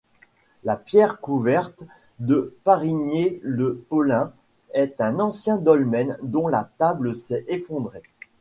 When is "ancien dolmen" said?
5.19-6.17